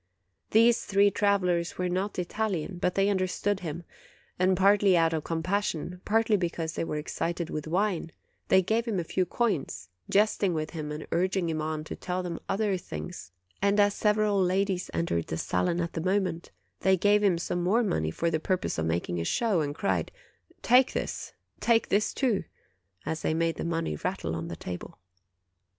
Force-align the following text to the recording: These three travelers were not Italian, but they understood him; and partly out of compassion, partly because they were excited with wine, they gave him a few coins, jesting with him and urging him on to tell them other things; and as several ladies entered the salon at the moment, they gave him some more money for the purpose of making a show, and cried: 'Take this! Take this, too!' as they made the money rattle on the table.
These 0.49 0.83
three 0.83 1.11
travelers 1.11 1.77
were 1.77 1.87
not 1.87 2.17
Italian, 2.17 2.79
but 2.79 2.95
they 2.95 3.07
understood 3.07 3.59
him; 3.59 3.83
and 4.39 4.57
partly 4.57 4.97
out 4.97 5.13
of 5.13 5.23
compassion, 5.23 6.01
partly 6.05 6.35
because 6.37 6.73
they 6.73 6.83
were 6.83 6.95
excited 6.95 7.51
with 7.51 7.67
wine, 7.67 8.11
they 8.47 8.63
gave 8.63 8.85
him 8.87 8.99
a 8.99 9.03
few 9.03 9.27
coins, 9.27 9.89
jesting 10.09 10.55
with 10.55 10.71
him 10.71 10.91
and 10.91 11.05
urging 11.11 11.49
him 11.49 11.61
on 11.61 11.83
to 11.83 11.95
tell 11.95 12.23
them 12.23 12.39
other 12.49 12.77
things; 12.77 13.31
and 13.61 13.79
as 13.79 13.93
several 13.93 14.41
ladies 14.41 14.89
entered 14.91 15.27
the 15.27 15.37
salon 15.37 15.79
at 15.79 15.93
the 15.93 16.01
moment, 16.01 16.49
they 16.79 16.97
gave 16.97 17.21
him 17.21 17.37
some 17.37 17.61
more 17.61 17.83
money 17.83 18.09
for 18.09 18.31
the 18.31 18.39
purpose 18.39 18.79
of 18.79 18.87
making 18.87 19.21
a 19.21 19.23
show, 19.23 19.61
and 19.61 19.75
cried: 19.75 20.11
'Take 20.63 20.93
this! 20.93 21.33
Take 21.59 21.89
this, 21.89 22.11
too!' 22.11 22.43
as 23.05 23.21
they 23.21 23.35
made 23.35 23.57
the 23.57 23.63
money 23.63 23.95
rattle 23.95 24.35
on 24.35 24.47
the 24.47 24.55
table. 24.55 24.97